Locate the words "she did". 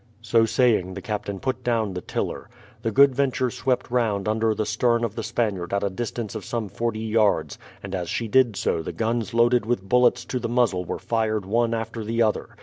8.09-8.55